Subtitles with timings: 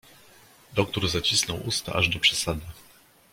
[0.73, 2.61] "Doktór zacisnął usta aż do przesady."